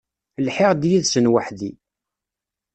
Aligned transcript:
Lhiɣ-d 0.45 0.83
yid-sen 0.89 1.31
weḥdi. 1.31 1.71